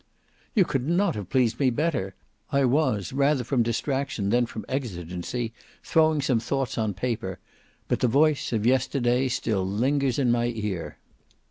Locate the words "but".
7.87-7.99